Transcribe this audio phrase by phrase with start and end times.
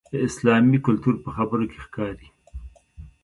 [0.27, 2.27] اسلامي کلتور په خبرو کې ښکاري.